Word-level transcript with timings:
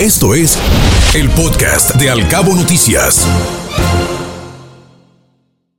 Esto 0.00 0.34
es 0.34 0.58
el 1.14 1.30
podcast 1.30 1.96
de 1.96 2.10
Alcabo 2.10 2.54
Noticias. 2.54 3.26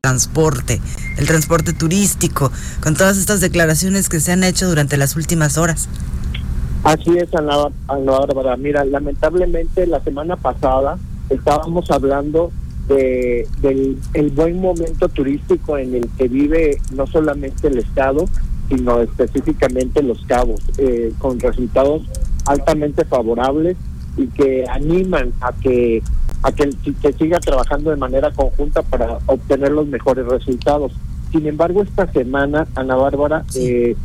Transporte, 0.02 0.82
el 1.20 1.28
transporte 1.28 1.72
turístico, 1.72 2.52
con 2.82 2.96
todas 2.96 3.20
estas 3.20 3.42
declaraciones 3.42 4.10
que 4.10 4.20
se 4.20 4.32
han 4.32 4.44
hecho 4.44 4.68
durante 4.68 4.98
las 4.98 5.16
últimas 5.16 5.60
horas. 5.60 5.88
Así 6.84 7.16
es, 7.16 7.30
Ana, 7.36 7.68
Bárbara. 7.88 8.58
Mira, 8.58 8.84
lamentablemente 8.86 9.86
la 9.86 10.04
semana 10.04 10.36
pasada 10.36 10.98
estábamos 11.30 11.92
hablando 11.92 12.52
de, 12.88 13.48
del 13.62 14.00
el 14.16 14.32
buen 14.32 14.60
momento 14.60 15.10
turístico 15.10 15.78
en 15.78 15.94
el 15.94 16.10
que 16.18 16.28
vive 16.28 16.82
no 16.92 17.06
solamente 17.06 17.68
el 17.68 17.78
Estado, 17.78 18.26
sino 18.68 19.00
específicamente 19.00 20.02
los 20.02 20.26
cabos, 20.26 20.62
eh, 20.80 21.14
con 21.20 21.40
resultados 21.40 22.02
altamente 22.48 23.06
favorables 23.06 23.78
y 24.18 24.28
que 24.28 24.66
animan 24.70 25.32
a 25.42 25.54
que 25.54 26.02
a 26.44 26.52
que 26.52 26.72
se 27.02 27.14
siga 27.14 27.40
trabajando 27.40 27.90
de 27.90 27.96
manera 27.96 28.32
conjunta 28.32 28.82
para 28.82 29.18
obtener 29.26 29.72
los 29.72 29.88
mejores 29.88 30.26
resultados. 30.26 30.94
Sin 31.32 31.48
embargo, 31.48 31.82
esta 31.82 32.12
semana, 32.12 32.68
Ana 32.76 32.96
Bárbara, 32.96 33.44
eh, 33.56 33.96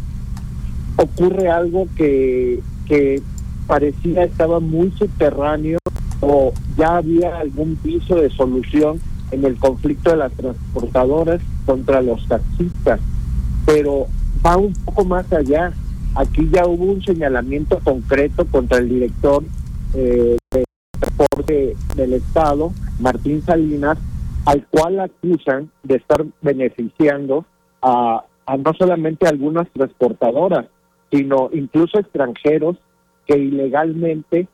ocurre 0.96 1.50
algo 1.50 1.88
que, 1.96 2.60
que 2.86 3.22
parecía 3.66 4.24
estaba 4.24 4.60
muy 4.60 4.90
subterráneo 4.92 5.78
o 6.20 6.52
ya 6.76 6.96
había 6.96 7.38
algún 7.38 7.76
piso 7.76 8.16
de 8.16 8.30
solución 8.30 9.00
en 9.30 9.44
el 9.44 9.56
conflicto 9.56 10.10
de 10.10 10.16
las 10.16 10.32
transportadoras 10.32 11.40
contra 11.64 12.02
los 12.02 12.26
taxistas, 12.28 13.00
pero 13.66 14.06
va 14.44 14.56
un 14.56 14.72
poco 14.72 15.04
más 15.04 15.30
allá. 15.32 15.72
Aquí 16.14 16.48
ya 16.52 16.66
hubo 16.66 16.84
un 16.84 17.02
señalamiento 17.02 17.78
concreto 17.78 18.44
contra 18.46 18.78
el 18.78 18.88
director 18.90 19.42
eh, 19.94 20.36
de 20.50 20.64
transporte 20.98 21.76
del 21.96 22.12
Estado, 22.14 22.72
Martín 23.00 23.42
Salinas, 23.42 23.98
al 24.46 24.66
cual 24.66 25.00
acusan 25.00 25.70
de 25.82 25.96
estar 25.96 26.24
beneficiando 26.40 27.44
a, 27.80 28.24
a 28.46 28.56
no 28.56 28.72
solamente 28.74 29.26
algunas 29.26 29.68
transportadoras, 29.70 30.66
sino 31.10 31.50
incluso 31.52 31.98
extranjeros 31.98 32.76
que 33.26 33.38
ilegalmente 33.38 34.48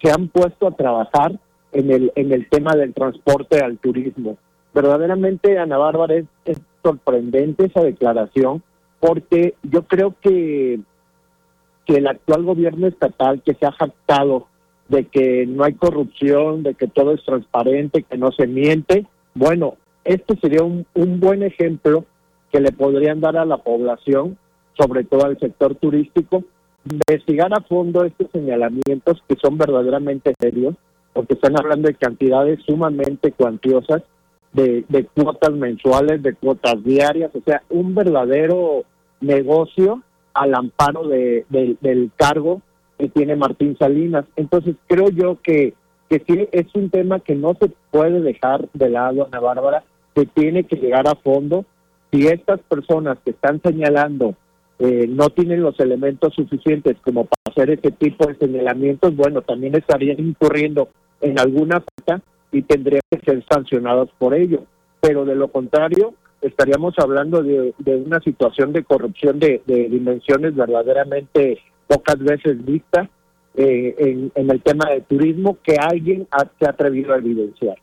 se 0.00 0.10
han 0.10 0.28
puesto 0.28 0.66
a 0.66 0.76
trabajar 0.76 1.38
en 1.72 1.90
el 1.90 2.12
en 2.16 2.32
el 2.32 2.48
tema 2.48 2.74
del 2.74 2.92
transporte 2.92 3.60
al 3.60 3.78
turismo. 3.78 4.36
Verdaderamente, 4.74 5.58
Ana 5.58 5.78
Bárbara, 5.78 6.14
es, 6.14 6.26
es 6.44 6.60
sorprendente 6.82 7.66
esa 7.66 7.82
declaración 7.82 8.62
porque 9.00 9.54
yo 9.62 9.82
creo 9.82 10.14
que 10.20 10.80
que 11.86 11.96
el 11.96 12.06
actual 12.06 12.44
gobierno 12.44 12.86
estatal 12.86 13.42
que 13.42 13.54
se 13.54 13.66
ha 13.66 13.72
jactado 13.72 14.46
de 14.88 15.06
que 15.06 15.46
no 15.46 15.64
hay 15.64 15.74
corrupción, 15.74 16.62
de 16.62 16.74
que 16.74 16.86
todo 16.86 17.12
es 17.12 17.24
transparente, 17.24 18.02
que 18.02 18.18
no 18.18 18.30
se 18.32 18.46
miente, 18.46 19.06
bueno, 19.34 19.76
este 20.04 20.36
sería 20.36 20.62
un, 20.62 20.86
un 20.94 21.20
buen 21.20 21.42
ejemplo 21.42 22.04
que 22.50 22.60
le 22.60 22.72
podrían 22.72 23.20
dar 23.20 23.36
a 23.36 23.44
la 23.44 23.58
población, 23.58 24.36
sobre 24.74 25.04
todo 25.04 25.24
al 25.24 25.38
sector 25.38 25.74
turístico, 25.76 26.44
investigar 26.90 27.52
a 27.54 27.62
fondo 27.62 28.04
estos 28.04 28.28
señalamientos 28.32 29.22
que 29.28 29.36
son 29.36 29.56
verdaderamente 29.56 30.34
serios, 30.38 30.74
porque 31.12 31.34
están 31.34 31.58
hablando 31.58 31.88
de 31.88 31.94
cantidades 31.94 32.60
sumamente 32.66 33.32
cuantiosas, 33.32 34.02
de, 34.52 34.84
de 34.88 35.04
cuotas 35.06 35.52
mensuales, 35.52 36.22
de 36.22 36.34
cuotas 36.34 36.82
diarias, 36.84 37.30
o 37.34 37.40
sea, 37.40 37.62
un 37.70 37.94
verdadero 37.94 38.84
negocio 39.20 40.02
al 40.34 40.54
amparo 40.54 41.06
de, 41.08 41.44
del 41.48 42.10
cargo 42.16 42.62
que 42.98 43.08
tiene 43.08 43.36
Martín 43.36 43.76
Salinas. 43.78 44.24
Entonces 44.36 44.76
creo 44.86 45.08
yo 45.10 45.40
que, 45.42 45.74
que 46.08 46.22
sí 46.26 46.48
es 46.52 46.66
un 46.74 46.90
tema 46.90 47.20
que 47.20 47.34
no 47.34 47.54
se 47.60 47.70
puede 47.90 48.20
dejar 48.20 48.68
de 48.72 48.90
lado, 48.90 49.26
Ana 49.26 49.40
Bárbara, 49.40 49.84
que 50.14 50.26
tiene 50.26 50.64
que 50.64 50.76
llegar 50.76 51.08
a 51.08 51.14
fondo. 51.14 51.64
Si 52.10 52.26
estas 52.26 52.60
personas 52.60 53.18
que 53.24 53.30
están 53.30 53.60
señalando 53.62 54.34
eh, 54.78 55.06
no 55.08 55.30
tienen 55.30 55.62
los 55.62 55.78
elementos 55.80 56.34
suficientes 56.34 56.96
como 57.04 57.24
para 57.24 57.40
hacer 57.50 57.70
ese 57.70 57.92
tipo 57.92 58.26
de 58.26 58.34
señalamientos, 58.36 59.14
bueno, 59.14 59.42
también 59.42 59.74
estarían 59.76 60.18
incurriendo 60.18 60.88
en 61.20 61.38
alguna 61.38 61.80
falta 61.80 62.22
y 62.50 62.62
tendrían 62.62 63.02
que 63.10 63.20
ser 63.20 63.44
sancionados 63.48 64.10
por 64.18 64.34
ello. 64.34 64.64
Pero 65.00 65.24
de 65.24 65.34
lo 65.34 65.48
contrario, 65.48 66.14
estaríamos 66.42 66.94
hablando 66.98 67.42
de, 67.42 67.74
una 67.86 68.20
situación 68.20 68.72
de 68.72 68.84
corrupción 68.84 69.38
de, 69.38 69.62
dimensiones 69.66 70.54
verdaderamente 70.54 71.58
pocas 71.86 72.18
veces 72.18 72.64
vistas 72.64 73.08
eh, 73.54 73.94
en, 73.98 74.32
en, 74.34 74.50
el 74.50 74.62
tema 74.62 74.90
de 74.90 75.02
turismo 75.02 75.58
que 75.62 75.76
alguien 75.76 76.26
se 76.58 76.66
ha 76.66 76.70
atrevido 76.70 77.12
a 77.12 77.18
evidenciar. 77.18 77.76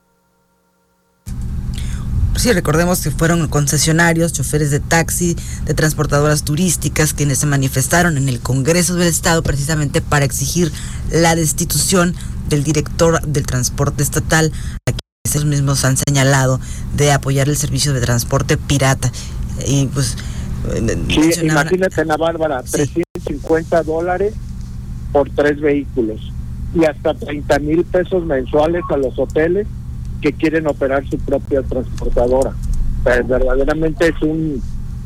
Sí, 2.39 2.53
recordemos 2.53 3.03
que 3.03 3.11
fueron 3.11 3.49
concesionarios, 3.49 4.31
choferes 4.31 4.71
de 4.71 4.79
taxi, 4.79 5.35
de 5.65 5.73
transportadoras 5.73 6.45
turísticas, 6.45 7.13
quienes 7.13 7.39
se 7.39 7.45
manifestaron 7.45 8.15
en 8.15 8.29
el 8.29 8.39
Congreso 8.39 8.95
del 8.95 9.09
Estado 9.09 9.43
precisamente 9.43 9.99
para 10.01 10.23
exigir 10.23 10.71
la 11.11 11.35
destitución 11.35 12.15
del 12.47 12.63
director 12.63 13.21
del 13.23 13.45
transporte 13.45 14.03
estatal, 14.03 14.53
ellos 15.29 15.45
mismos 15.45 15.85
han 15.85 15.97
señalado 15.97 16.59
de 16.95 17.11
apoyar 17.11 17.49
el 17.49 17.57
servicio 17.57 17.93
de 17.93 18.01
transporte 18.01 18.57
pirata. 18.57 19.11
Y 19.65 19.87
pues. 19.87 20.17
Eh, 20.73 20.97
sí, 21.07 21.45
imagínate, 21.45 22.01
Ana 22.01 22.17
Bárbara, 22.17 22.63
350 22.63 23.83
dólares 23.83 24.33
por 25.11 25.29
tres 25.29 25.59
vehículos 25.59 26.31
y 26.75 26.85
hasta 26.85 27.13
30 27.13 27.59
mil 27.59 27.83
pesos 27.83 28.25
mensuales 28.25 28.83
a 28.89 28.97
los 28.97 29.17
hoteles 29.17 29.67
que 30.21 30.33
quieren 30.33 30.67
operar 30.67 31.07
su 31.09 31.17
propia 31.17 31.63
transportadora. 31.63 32.53
verdaderamente 33.03 34.09
es 34.09 34.21
un 34.21 34.61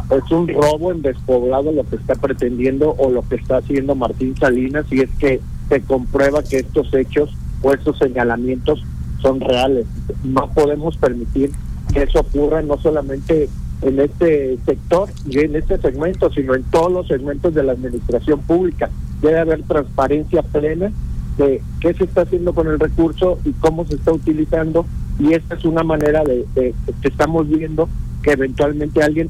es 0.09 0.31
un 0.31 0.47
robo 0.50 0.91
en 0.91 1.01
despoblado 1.01 1.72
lo 1.72 1.88
que 1.88 1.95
está 1.95 2.16
pretendiendo 2.16 2.94
o 2.97 3.09
lo 3.09 3.22
que 3.28 3.35
está 3.35 3.57
haciendo 3.57 3.95
Martín 3.95 4.35
Salinas 4.38 4.85
y 4.91 5.01
es 5.01 5.09
que 5.18 5.40
se 5.69 5.81
comprueba 5.81 6.44
que 6.44 6.57
estos 6.57 6.94
hechos 6.94 7.34
o 7.62 7.74
estos 7.74 7.97
señalamientos 8.00 8.84
son 9.24 9.40
reales. 9.40 9.88
No 10.24 10.52
podemos 10.54 10.98
permitir 10.98 11.50
que 11.92 12.04
eso 12.04 12.20
ocurra 12.20 12.62
no 12.62 12.78
solamente 12.78 13.50
en 13.82 14.00
este 14.00 14.60
sector 14.66 15.10
y 15.28 15.40
en 15.40 15.56
este 15.56 15.80
segmento, 15.80 16.32
sino 16.32 16.54
en 16.54 16.64
todos 16.64 16.92
los 16.92 17.08
segmentos 17.08 17.54
de 17.56 17.64
la 17.64 17.72
administración 17.72 18.40
pública. 18.42 18.90
Debe 19.22 19.40
haber 19.40 19.64
transparencia 19.64 20.44
plena 20.44 20.92
de 21.38 21.62
qué 21.80 21.94
se 21.94 22.04
está 22.04 22.22
haciendo 22.22 22.54
con 22.54 22.68
el 22.68 22.80
recurso 22.80 23.40
y 23.44 23.54
cómo 23.54 23.86
se 23.86 23.96
está 23.96 24.12
utilizando 24.12 24.86
y 25.20 25.34
esta 25.34 25.56
es 25.56 25.66
una 25.66 25.84
manera 25.84 26.24
de, 26.24 26.46
que 26.54 27.08
estamos 27.08 27.48
viendo 27.48 27.90
que 28.22 28.32
eventualmente 28.32 29.04
alguien 29.04 29.30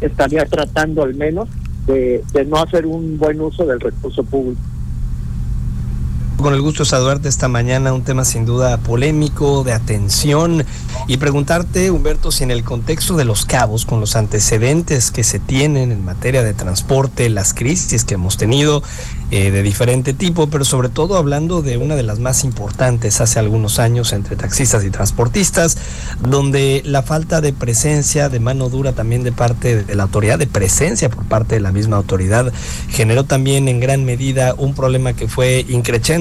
estaría 0.00 0.44
tratando 0.46 1.02
al 1.02 1.14
menos 1.14 1.48
de 1.86 2.46
no 2.48 2.56
hacer 2.56 2.86
un 2.86 3.18
buen 3.18 3.40
uso 3.40 3.66
del 3.66 3.80
recurso 3.80 4.24
público. 4.24 4.60
Con 6.40 6.52
el 6.52 6.60
gusto 6.60 6.82
de 6.82 6.90
saludarte 6.90 7.28
esta 7.30 7.48
mañana, 7.48 7.94
un 7.94 8.02
tema 8.02 8.24
sin 8.26 8.44
duda 8.44 8.76
polémico, 8.76 9.64
de 9.64 9.72
atención, 9.72 10.64
y 11.08 11.16
preguntarte, 11.16 11.90
Humberto, 11.90 12.30
si 12.30 12.44
en 12.44 12.50
el 12.50 12.62
contexto 12.62 13.16
de 13.16 13.24
los 13.24 13.46
cabos, 13.46 13.86
con 13.86 14.00
los 14.00 14.16
antecedentes 14.16 15.10
que 15.10 15.24
se 15.24 15.38
tienen 15.38 15.92
en 15.92 16.04
materia 16.04 16.42
de 16.42 16.52
transporte, 16.52 17.30
las 17.30 17.54
crisis 17.54 18.04
que 18.04 18.14
hemos 18.14 18.36
tenido 18.36 18.82
eh, 19.30 19.50
de 19.50 19.62
diferente 19.62 20.12
tipo, 20.12 20.48
pero 20.48 20.64
sobre 20.64 20.88
todo 20.88 21.16
hablando 21.16 21.62
de 21.62 21.78
una 21.78 21.96
de 21.96 22.04
las 22.04 22.20
más 22.20 22.44
importantes 22.44 23.20
hace 23.20 23.40
algunos 23.40 23.80
años 23.80 24.12
entre 24.12 24.36
taxistas 24.36 24.84
y 24.84 24.90
transportistas, 24.90 25.78
donde 26.20 26.82
la 26.84 27.02
falta 27.02 27.40
de 27.40 27.52
presencia, 27.52 28.28
de 28.28 28.40
mano 28.40 28.68
dura 28.68 28.92
también 28.92 29.24
de 29.24 29.32
parte 29.32 29.82
de 29.82 29.94
la 29.94 30.04
autoridad, 30.04 30.38
de 30.38 30.46
presencia 30.46 31.08
por 31.08 31.24
parte 31.24 31.56
de 31.56 31.60
la 31.60 31.72
misma 31.72 31.96
autoridad, 31.96 32.52
generó 32.88 33.24
también 33.24 33.66
en 33.66 33.80
gran 33.80 34.04
medida 34.04 34.54
un 34.56 34.74
problema 34.74 35.14
que 35.14 35.26
fue 35.26 35.64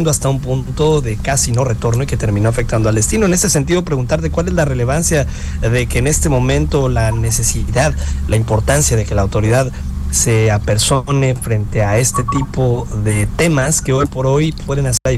hasta 0.10 0.30
un 0.30 0.40
punto 0.40 1.02
de 1.02 1.18
casi 1.18 1.52
no 1.52 1.64
retorno 1.64 2.04
y 2.04 2.08
que 2.08 2.18
terminó 2.18 2.50
afectando 2.50 2.90
al 2.90 2.96
destino. 2.96 3.26
En 3.26 3.34
ese 3.34 3.50
sentido, 3.50 3.84
preguntarte 3.84 4.30
cuál 4.30 4.48
es 4.48 4.54
la 4.54 4.66
relevancia 4.66 5.28
de 5.62 5.88
que 5.88 6.00
en 6.00 6.08
este 6.08 6.30
momento 6.30 6.90
la 6.90 7.12
necesidad, 7.12 7.94
la 8.28 8.36
importancia 8.36 8.98
de 8.98 9.06
que 9.06 9.16
la 9.16 9.22
autoridad 9.22 9.72
se 10.12 10.52
apersone 10.52 11.36
frente 11.36 11.84
a 11.84 11.98
este 11.98 12.24
tipo 12.24 12.88
de 13.04 13.28
temas 13.36 13.82
que 13.82 13.92
hoy 13.94 14.06
por 14.06 14.28
hoy 14.28 14.54
pueden 14.66 14.88
hacer 14.88 15.18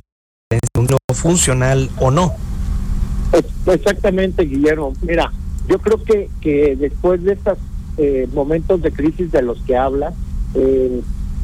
un 0.78 0.88
funcional 1.14 1.90
o 2.00 2.12
no. 2.12 2.34
Exactamente, 3.66 4.44
Guillermo. 4.44 4.94
Mira, 5.02 5.32
yo 5.68 5.80
creo 5.80 6.04
que, 6.04 6.30
que 6.42 6.76
después 6.76 7.24
de 7.24 7.34
estos 7.34 7.58
eh, 7.98 8.28
momentos 8.34 8.82
de 8.82 8.92
crisis 8.92 9.32
de 9.32 9.42
los 9.42 9.62
que 9.64 9.76
habla, 9.76 10.14
eh, 10.54 11.02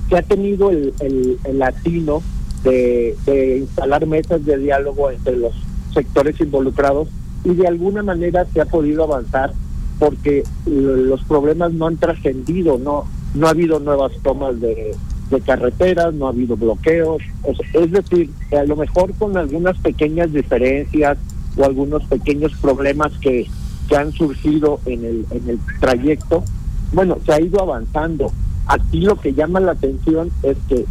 se 0.10 0.18
ha 0.18 0.22
tenido 0.22 0.70
el, 0.70 0.94
el, 1.00 1.38
el 1.44 1.60
latino 1.60 2.22
de, 2.64 3.16
instalar 3.60 4.06
mesas 4.06 4.46
de 4.46 4.58
diálogo 4.58 5.12
entre 5.12 5.38
los 5.38 5.54
sectores 5.94 6.40
involucrados 6.40 7.10
y 7.44 7.54
de 7.54 7.68
alguna 7.68 8.04
manera 8.04 8.46
se 8.54 8.62
ha 8.62 8.66
podido 8.66 9.04
avanzar 9.04 9.54
porque 10.00 10.44
los 10.66 11.24
problemas 11.26 11.74
no 11.74 11.88
han 11.88 11.98
trascendido, 11.98 12.78
no 12.78 13.06
no 13.34 13.48
ha 13.48 13.52
habido 13.52 13.80
nuevas 13.80 14.12
tomas 14.22 14.60
de, 14.60 14.96
de 15.30 15.42
carreteras, 15.42 16.14
no 16.14 16.28
ha 16.28 16.30
habido 16.30 16.56
bloqueos, 16.56 17.22
es 17.74 17.92
decir, 17.92 18.30
a 18.58 18.64
lo 18.64 18.76
mejor 18.76 19.14
con 19.16 19.36
algunas 19.38 19.78
pequeñas 19.80 20.32
diferencias 20.32 21.18
o 21.58 21.66
algunos 21.66 22.04
pequeños 22.06 22.54
problemas 22.62 23.12
que, 23.20 23.48
que 23.88 23.96
han 23.96 24.12
surgido 24.12 24.80
en 24.86 25.04
el, 25.04 25.26
en 25.32 25.50
el 25.50 25.60
trayecto, 25.80 26.44
bueno, 26.92 27.18
se 27.26 27.34
ha 27.34 27.42
ido 27.42 27.62
avanzando. 27.62 28.32
Aquí 28.68 29.02
lo 29.02 29.20
que 29.20 29.34
llama 29.34 29.60
la 29.60 29.74
atención 29.74 30.32
es 30.44 30.58
que 30.68 30.86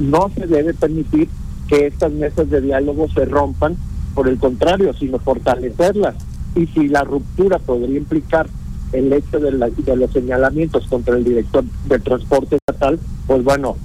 no 0.00 0.30
se 0.34 0.46
debe 0.46 0.74
permitir 0.74 1.28
que 1.68 1.86
estas 1.86 2.12
mesas 2.12 2.50
de 2.50 2.60
diálogo 2.60 3.08
se 3.10 3.24
rompan, 3.24 3.76
por 4.14 4.28
el 4.28 4.38
contrario, 4.38 4.92
sino 4.94 5.18
fortalecerlas. 5.18 6.16
Y 6.56 6.66
si 6.66 6.88
la 6.88 7.04
ruptura 7.04 7.58
podría 7.60 7.98
implicar 7.98 8.48
el 8.92 9.12
hecho 9.12 9.38
de, 9.38 9.52
de 9.52 9.96
los 9.96 10.10
señalamientos 10.12 10.86
contra 10.88 11.16
el 11.16 11.22
director 11.22 11.62
de 11.86 11.98
transporte 12.00 12.56
estatal, 12.56 12.98
pues 13.26 13.44
bueno, 13.44 13.76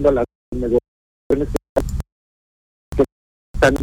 las 0.00 0.24
negociaciones 0.52 1.48
que 2.96 3.04
están 3.54 3.74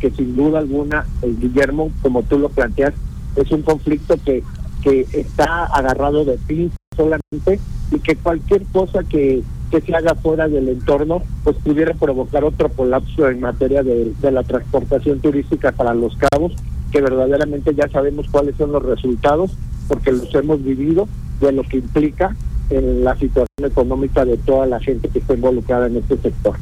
que 0.00 0.10
sin 0.10 0.34
duda 0.34 0.58
alguna, 0.58 1.06
el 1.22 1.38
Guillermo, 1.38 1.90
como 2.02 2.22
tú 2.22 2.38
lo 2.38 2.48
planteas, 2.48 2.94
es 3.36 3.50
un 3.50 3.62
conflicto 3.62 4.16
que, 4.24 4.42
que 4.82 5.06
está 5.12 5.66
agarrado 5.66 6.24
de 6.24 6.38
fin 6.38 6.72
solamente 6.96 7.60
y 7.90 7.98
que 8.00 8.16
cualquier 8.16 8.64
cosa 8.66 9.04
que, 9.04 9.42
que 9.70 9.80
se 9.80 9.94
haga 9.94 10.14
fuera 10.14 10.48
del 10.48 10.68
entorno 10.68 11.22
pues 11.44 11.56
pudiera 11.56 11.94
provocar 11.94 12.44
otro 12.44 12.68
colapso 12.70 13.28
en 13.28 13.40
materia 13.40 13.82
de, 13.82 14.12
de 14.20 14.30
la 14.30 14.42
transportación 14.42 15.20
turística 15.20 15.72
para 15.72 15.94
los 15.94 16.16
cabos, 16.16 16.52
que 16.90 17.00
verdaderamente 17.00 17.74
ya 17.74 17.88
sabemos 17.88 18.26
cuáles 18.30 18.56
son 18.56 18.72
los 18.72 18.82
resultados 18.82 19.52
porque 19.88 20.12
los 20.12 20.34
hemos 20.34 20.62
vivido 20.62 21.08
de 21.40 21.52
lo 21.52 21.62
que 21.62 21.78
implica 21.78 22.36
en 22.70 23.04
la 23.04 23.14
situación 23.14 23.64
económica 23.64 24.24
de 24.24 24.36
toda 24.36 24.66
la 24.66 24.80
gente 24.80 25.08
que 25.08 25.18
está 25.18 25.34
involucrada 25.34 25.86
en 25.86 25.96
este 25.96 26.16
sector. 26.18 26.56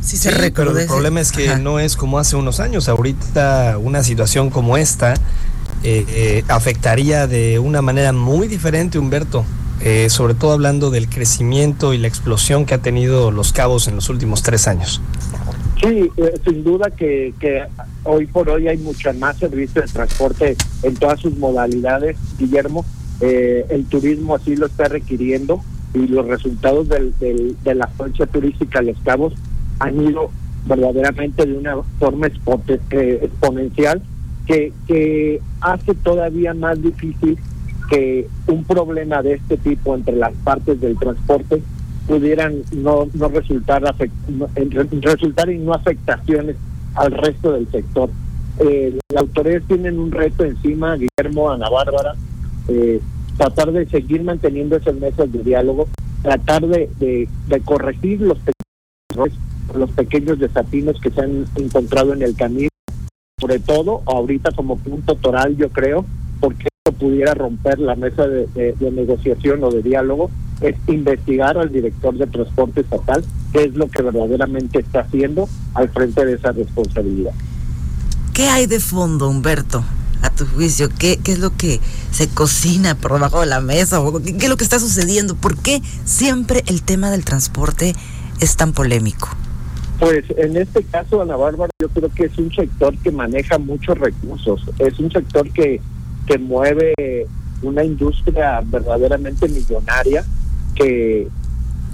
Sí, 0.00 0.16
se 0.16 0.30
sí, 0.30 0.52
pero 0.54 0.78
el 0.78 0.86
problema 0.86 1.20
es 1.20 1.32
que 1.32 1.56
no 1.56 1.80
es 1.80 1.96
como 1.96 2.18
hace 2.18 2.36
unos 2.36 2.60
años. 2.60 2.88
Ahorita 2.88 3.76
una 3.78 4.04
situación 4.04 4.50
como 4.50 4.76
esta 4.76 5.14
eh, 5.82 6.44
afectaría 6.48 7.26
de 7.26 7.58
una 7.58 7.82
manera 7.82 8.12
muy 8.12 8.48
diferente, 8.48 8.98
Humberto. 8.98 9.44
Eh, 9.82 10.08
sobre 10.08 10.34
todo 10.34 10.52
hablando 10.52 10.90
del 10.90 11.08
crecimiento 11.08 11.92
y 11.92 11.98
la 11.98 12.08
explosión 12.08 12.64
que 12.64 12.74
ha 12.74 12.78
tenido 12.78 13.30
los 13.30 13.52
cabos 13.52 13.88
en 13.88 13.96
los 13.96 14.08
últimos 14.08 14.42
tres 14.42 14.68
años. 14.68 15.02
Sí, 15.80 16.10
eh, 16.16 16.34
sin 16.44 16.64
duda 16.64 16.90
que, 16.90 17.34
hoy 18.04 18.26
por 18.26 18.48
hoy 18.48 18.68
hay 18.68 18.78
mucho 18.78 19.12
más 19.14 19.36
servicio 19.36 19.82
de 19.82 19.88
transporte 19.88 20.56
en 20.82 20.94
todas 20.94 21.20
sus 21.20 21.36
modalidades, 21.36 22.16
Guillermo. 22.38 22.86
Eh, 23.20 23.66
el 23.68 23.84
turismo 23.84 24.34
así 24.34 24.56
lo 24.56 24.66
está 24.66 24.88
requiriendo 24.88 25.62
y 25.92 26.06
los 26.06 26.26
resultados 26.26 26.88
de 26.88 27.74
la 27.74 27.86
fuerza 27.88 28.26
turística 28.26 28.80
de 28.80 28.92
los 28.92 29.00
cabos 29.02 29.34
han 29.78 30.00
ido 30.02 30.30
verdaderamente 30.66 31.44
de 31.44 31.56
una 31.56 31.76
forma 31.98 32.26
exponencial 32.26 34.02
que, 34.46 34.72
que 34.86 35.40
hace 35.60 35.94
todavía 35.94 36.54
más 36.54 36.80
difícil 36.80 37.38
que 37.90 38.26
un 38.46 38.64
problema 38.64 39.22
de 39.22 39.34
este 39.34 39.56
tipo 39.56 39.94
entre 39.94 40.16
las 40.16 40.32
partes 40.44 40.80
del 40.80 40.96
transporte 40.98 41.62
pudieran 42.06 42.62
no, 42.72 43.08
no 43.14 43.28
resultar 43.28 43.82
resultar 45.00 45.50
en 45.50 45.64
no 45.64 45.74
afectaciones 45.74 46.56
al 46.94 47.12
resto 47.12 47.52
del 47.52 47.70
sector. 47.70 48.10
Eh, 48.58 48.98
las 49.12 49.22
autoridades 49.22 49.64
tienen 49.66 49.98
un 49.98 50.10
reto 50.10 50.44
encima, 50.44 50.96
Guillermo, 50.96 51.50
Ana 51.50 51.68
Bárbara, 51.68 52.14
eh, 52.68 53.00
tratar 53.36 53.72
de 53.72 53.86
seguir 53.86 54.22
manteniendo 54.22 54.76
esas 54.76 54.94
mesas 54.94 55.30
de 55.30 55.42
diálogo, 55.42 55.88
tratar 56.22 56.66
de, 56.66 56.88
de, 56.98 57.28
de 57.48 57.60
corregir 57.60 58.20
los 58.20 58.38
pequeños, 58.38 59.38
los 59.74 59.90
pequeños 59.90 60.38
desatinos 60.38 60.98
que 61.00 61.10
se 61.10 61.20
han 61.20 61.44
encontrado 61.56 62.14
en 62.14 62.22
el 62.22 62.34
camino, 62.34 62.68
sobre 63.38 63.58
todo 63.58 64.02
ahorita 64.06 64.50
como 64.52 64.78
punto 64.78 65.14
toral, 65.16 65.58
yo 65.58 65.68
creo, 65.68 66.06
porque 66.40 66.68
esto 66.68 66.98
pudiera 66.98 67.34
romper 67.34 67.78
la 67.78 67.94
mesa 67.94 68.26
de, 68.26 68.74
negociación 68.80 69.62
o 69.62 69.70
de 69.70 69.82
diálogo 69.82 70.30
es 70.62 70.74
investigar 70.86 71.58
al 71.58 71.70
director 71.70 72.16
de 72.16 72.26
transporte 72.28 72.80
estatal, 72.80 73.22
qué 73.52 73.64
es 73.64 73.74
lo 73.74 73.90
que 73.90 74.00
verdaderamente 74.00 74.78
está 74.78 75.00
haciendo 75.00 75.50
al 75.74 75.90
frente 75.90 76.24
de 76.24 76.32
esa 76.32 76.52
responsabilidad. 76.52 77.32
¿Qué 78.32 78.48
hay 78.48 78.64
de 78.64 78.80
fondo, 78.80 79.28
Humberto? 79.28 79.84
A 80.22 80.30
tu 80.30 80.46
juicio, 80.46 80.88
¿qué, 80.98 81.18
qué 81.22 81.32
es 81.32 81.38
lo 81.38 81.54
que 81.54 81.78
se 82.12 82.28
cocina 82.28 82.94
por 82.94 83.12
debajo 83.12 83.40
de 83.40 83.46
la 83.46 83.60
mesa? 83.60 84.00
¿O 84.00 84.18
qué, 84.22 84.34
¿Qué 84.34 84.46
es 84.46 84.48
lo 84.48 84.56
que 84.56 84.64
está 84.64 84.80
sucediendo? 84.80 85.34
¿Por 85.34 85.58
qué 85.58 85.82
siempre 86.06 86.64
el 86.68 86.82
tema 86.82 87.10
del 87.10 87.26
transporte 87.26 87.94
es 88.40 88.56
tan 88.56 88.72
polémico? 88.72 89.28
Pues 89.98 90.24
en 90.36 90.56
este 90.56 90.82
caso, 90.84 91.22
Ana 91.22 91.36
Bárbara, 91.36 91.70
yo 91.80 91.88
creo 91.88 92.10
que 92.10 92.24
es 92.24 92.38
un 92.38 92.52
sector 92.52 92.96
que 92.98 93.10
maneja 93.10 93.58
muchos 93.58 93.96
recursos, 93.98 94.62
es 94.78 94.98
un 94.98 95.10
sector 95.10 95.50
que, 95.50 95.80
que 96.26 96.38
mueve 96.38 96.94
una 97.62 97.82
industria 97.82 98.62
verdaderamente 98.64 99.48
millonaria 99.48 100.24
que, 100.74 101.28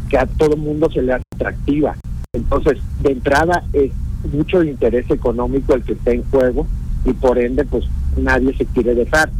que 0.08 0.18
a 0.18 0.26
todo 0.26 0.56
mundo 0.56 0.90
se 0.90 1.02
le 1.02 1.12
hace 1.12 1.24
atractiva. 1.36 1.96
Entonces, 2.32 2.78
de 3.00 3.12
entrada 3.12 3.64
es 3.72 3.92
mucho 4.32 4.62
interés 4.62 5.08
económico 5.10 5.74
el 5.74 5.82
que 5.82 5.92
está 5.92 6.12
en 6.12 6.24
juego 6.24 6.66
y 7.04 7.12
por 7.12 7.38
ende, 7.38 7.64
pues 7.64 7.84
nadie 8.16 8.56
se 8.56 8.66
quiere 8.66 8.94
dejar. 8.94 9.30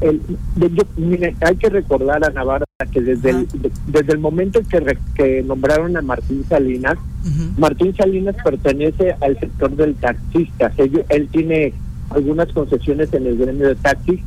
El, 0.00 0.20
de, 0.56 0.70
yo, 0.70 0.82
mire, 0.96 1.36
hay 1.40 1.56
que 1.56 1.68
recordar 1.68 2.24
a 2.24 2.30
Navarra 2.30 2.64
que 2.86 3.00
desde 3.00 3.30
el, 3.30 3.48
de, 3.48 3.70
desde 3.86 4.12
el 4.12 4.18
momento 4.18 4.60
que, 4.68 4.80
re, 4.80 4.98
que 5.14 5.42
nombraron 5.42 5.96
a 5.96 6.02
Martín 6.02 6.44
Salinas, 6.48 6.96
uh 6.96 7.28
-huh. 7.28 7.58
Martín 7.58 7.94
Salinas 7.94 8.36
pertenece 8.42 9.14
al 9.20 9.38
sector 9.38 9.70
del 9.76 9.94
taxista. 9.94 10.72
Él, 10.76 11.04
él 11.08 11.28
tiene 11.28 11.72
algunas 12.10 12.48
concesiones 12.52 13.12
en 13.12 13.26
el 13.26 13.36
gremio 13.36 13.68
de 13.68 13.76
taxis 13.76 14.20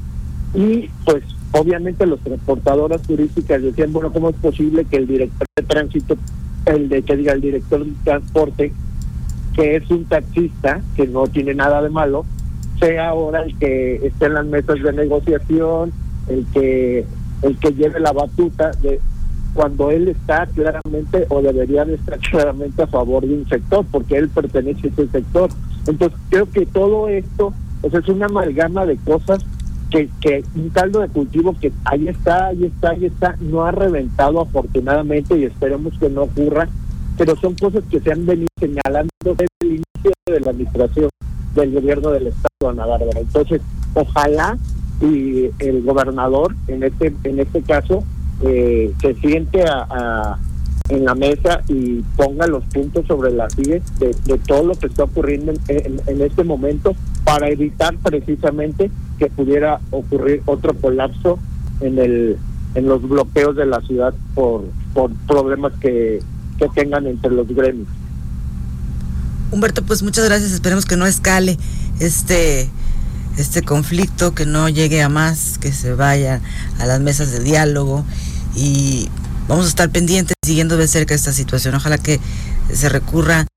y 0.54 0.90
pues 1.06 1.24
obviamente 1.52 2.06
los 2.06 2.20
transportadoras 2.22 3.02
turísticas 3.02 3.62
decían, 3.62 3.92
bueno, 3.94 4.12
¿cómo 4.12 4.30
es 4.30 4.36
posible 4.36 4.86
que 4.86 4.98
el 4.98 5.08
director 5.08 5.48
de 5.56 5.64
tránsito, 5.64 6.18
el 6.66 6.90
de 6.90 7.02
que 7.02 7.16
diga 7.18 7.34
el 7.34 7.42
director 7.42 7.86
de 7.86 7.92
transporte, 8.04 8.72
que 9.56 9.76
es 9.76 9.90
un 9.92 10.06
taxista, 10.06 10.82
que 10.96 11.08
no 11.08 11.28
tiene 11.28 11.54
nada 11.54 11.82
de 11.82 11.90
malo, 11.90 12.26
sea 12.80 13.10
ahora 13.10 13.44
el 13.44 13.58
que 13.60 13.96
esté 14.08 14.26
en 14.26 14.34
las 14.34 14.46
mesas 14.46 14.82
de 14.82 14.94
negociación, 14.94 15.92
el 16.28 16.46
que 16.54 17.06
el 17.44 17.58
que 17.58 17.72
lleve 17.72 18.00
la 18.00 18.12
batuta 18.12 18.72
de 18.82 19.00
cuando 19.54 19.92
él 19.92 20.08
está 20.08 20.48
claramente 20.48 21.28
o 21.30 21.42
debería 21.42 21.86
de 21.86 21.96
estar 21.96 22.18
claramente 22.20 22.82
a 22.82 22.88
favor 22.88 23.26
de 23.26 23.36
un 23.36 23.48
sector, 23.48 23.86
porque 23.92 24.18
él 24.18 24.30
pertenece 24.30 24.88
a 24.88 24.92
ese 24.92 25.08
sector. 25.10 25.50
Entonces 25.86 26.18
creo 26.30 26.50
que 26.50 26.66
todo 26.66 27.08
esto 27.08 27.54
pues 27.82 27.94
es 27.94 28.08
una 28.08 28.26
amalgama 28.26 28.86
de 28.86 28.98
cosas 28.98 29.46
que, 29.92 30.10
que 30.22 30.44
un 30.56 30.70
caldo 30.70 31.02
de 31.02 31.10
cultivo 31.10 31.56
que 31.60 31.72
ahí 31.86 32.08
está, 32.08 32.48
ahí 32.48 32.64
está, 32.66 32.92
ahí 32.92 33.06
está, 33.06 33.36
no 33.40 33.64
ha 33.64 33.72
reventado 33.72 34.42
afortunadamente 34.42 35.38
y 35.38 35.44
esperemos 35.44 35.94
que 36.00 36.10
no 36.10 36.24
ocurra, 36.24 36.68
pero 37.18 37.36
son 37.36 37.54
cosas 37.56 37.84
que 37.92 38.00
se 38.00 38.12
han 38.12 38.26
venido 38.26 38.48
señalando 38.60 39.12
desde 39.22 39.48
el 39.60 39.68
inicio 39.68 40.12
de 40.26 40.40
la 40.40 40.52
administración 40.52 41.10
del 41.54 41.74
gobierno 41.74 42.10
del 42.10 42.28
estado 42.28 42.70
Ana 42.72 42.86
Bárbara. 42.86 43.20
Entonces, 43.20 43.62
ojalá 43.94 44.58
y 45.04 45.52
el 45.60 45.84
gobernador 45.84 46.56
en 46.68 46.84
este 46.84 47.14
en 47.24 47.40
este 47.40 47.62
caso 47.62 48.04
eh, 48.42 48.94
se 49.02 49.14
siente 49.16 49.64
a, 49.64 50.38
en 50.90 51.06
la 51.06 51.16
mesa 51.16 51.62
y 51.68 52.02
ponga 52.18 52.48
los 52.48 52.64
puntos 52.66 53.06
sobre 53.08 53.32
las 53.32 53.54
sillas 53.54 53.82
de, 54.00 54.16
de, 54.26 54.38
todo 54.40 54.66
lo 54.66 54.76
que 54.76 54.88
está 54.88 55.06
ocurriendo 55.06 55.52
en, 55.52 55.60
en, 55.68 56.02
en 56.08 56.22
este 56.22 56.44
momento 56.44 56.96
para 57.24 57.50
evitar 57.50 57.96
precisamente 57.98 58.92
que 59.18 59.28
pudiera 59.28 59.80
ocurrir 59.92 60.42
otro 60.46 60.74
colapso 60.74 61.40
en 61.80 62.00
el 62.00 62.38
en 62.76 62.88
los 62.88 63.08
bloqueos 63.08 63.56
de 63.56 63.66
la 63.66 63.82
ciudad 63.82 64.14
por 64.34 64.64
por 64.94 65.12
problemas 65.28 65.74
que, 65.80 66.22
que 66.58 66.70
tengan 66.70 67.08
entre 67.08 67.32
los 67.32 67.48
gremios. 67.48 67.88
Humberto, 69.52 69.84
pues 69.84 70.02
muchas 70.02 70.26
gracias. 70.26 70.52
Esperemos 70.52 70.86
que 70.86 70.98
no 70.98 71.06
escale 71.06 71.58
este 72.00 72.70
este 73.38 73.62
conflicto, 73.64 74.34
que 74.36 74.46
no 74.46 74.70
llegue 74.70 75.02
a 75.02 75.10
más, 75.10 75.58
que 75.58 75.72
se 75.74 75.94
vaya 75.94 76.42
a 76.80 76.86
las 76.86 77.00
mesas 77.00 77.32
de 77.32 77.40
diálogo 77.40 78.04
y 78.56 79.10
vamos 79.48 79.66
a 79.66 79.70
estar 79.70 79.90
pendientes 79.90 80.36
siguiendo 80.46 80.78
de 80.78 80.88
cerca 80.88 81.16
esta 81.16 81.34
situación. 81.34 81.76
Ojalá 81.76 81.98
que 81.98 82.20
se 82.72 82.90
recurra 82.90 83.48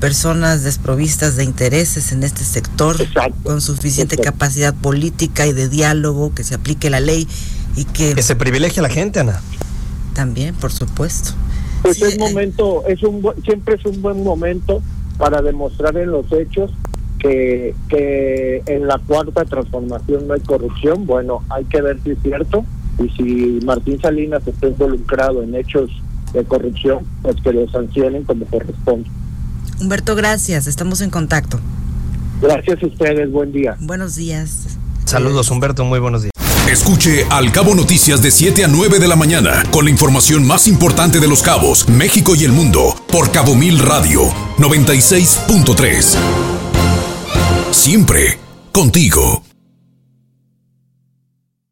personas 0.00 0.62
desprovistas 0.62 1.36
de 1.36 1.44
intereses 1.44 2.12
en 2.12 2.22
este 2.22 2.44
sector 2.44 3.00
Exacto. 3.00 3.36
con 3.42 3.60
suficiente 3.60 4.14
Exacto. 4.14 4.32
capacidad 4.32 4.74
política 4.74 5.46
y 5.46 5.52
de 5.52 5.68
diálogo, 5.68 6.32
que 6.34 6.44
se 6.44 6.54
aplique 6.54 6.88
la 6.88 7.00
ley 7.00 7.26
y 7.76 7.84
que... 7.84 8.14
Que 8.14 8.22
se 8.22 8.36
privilegie 8.36 8.78
a 8.80 8.82
la 8.82 8.88
gente, 8.90 9.20
Ana. 9.20 9.40
También, 10.14 10.54
por 10.54 10.72
supuesto. 10.72 11.30
Pues 11.82 11.96
Sí, 11.96 12.04
es 12.04 12.18
momento, 12.18 12.84
es 12.86 13.02
un 13.02 13.22
bu- 13.22 13.34
siempre 13.44 13.74
es 13.76 13.84
un 13.84 14.00
buen 14.02 14.22
momento 14.24 14.82
para 15.16 15.42
demostrar 15.42 15.96
en 15.96 16.10
los 16.12 16.26
hechos 16.32 16.70
que, 17.18 17.74
que 17.88 18.62
en 18.66 18.86
la 18.86 18.98
cuarta 18.98 19.44
transformación 19.44 20.26
no 20.26 20.34
hay 20.34 20.40
corrupción. 20.40 21.06
Bueno, 21.06 21.42
hay 21.50 21.64
que 21.64 21.80
ver 21.82 21.98
si 22.02 22.10
es 22.10 22.18
cierto. 22.22 22.64
y 22.98 23.08
si 23.10 23.64
Martín 23.64 24.00
Salinas 24.00 24.46
está 24.46 24.68
involucrado 24.68 25.42
en 25.42 25.54
hechos 25.54 25.90
de 26.32 26.44
corrupción, 26.44 27.06
pues 27.22 27.36
que 27.42 27.52
lo 27.52 27.68
sancionen 27.70 28.24
como 28.24 28.44
corresponde. 28.46 29.08
Humberto, 29.80 30.16
gracias, 30.16 30.66
estamos 30.66 31.00
en 31.00 31.10
contacto. 31.10 31.60
Gracias 32.42 32.82
a 32.82 32.86
ustedes, 32.86 33.30
buen 33.30 33.52
día. 33.52 33.76
Buenos 33.80 34.16
días. 34.16 34.76
Saludos 35.04 35.50
Humberto, 35.50 35.84
muy 35.84 36.00
buenos 36.00 36.22
días. 36.22 36.32
Escuche 36.70 37.24
Al 37.30 37.50
Cabo 37.50 37.74
Noticias 37.74 38.20
de 38.20 38.30
7 38.30 38.64
a 38.64 38.68
9 38.68 38.98
de 38.98 39.08
la 39.08 39.16
mañana 39.16 39.62
con 39.70 39.86
la 39.86 39.90
información 39.90 40.46
más 40.46 40.68
importante 40.68 41.18
de 41.18 41.26
los 41.26 41.42
cabos, 41.42 41.88
México 41.88 42.34
y 42.34 42.44
el 42.44 42.52
mundo 42.52 42.94
por 43.10 43.32
Cabo 43.32 43.54
Mil 43.54 43.78
Radio 43.78 44.24
96.3. 44.58 46.57
Siempre 47.72 48.38
contigo. 48.72 49.47